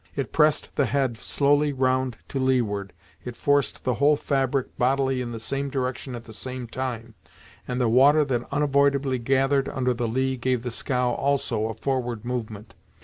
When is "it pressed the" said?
0.15-0.87